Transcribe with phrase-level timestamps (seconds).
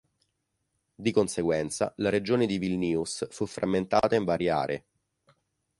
[0.95, 4.85] Di conseguenza la regione di Vilnius fu frammentata in varie aree.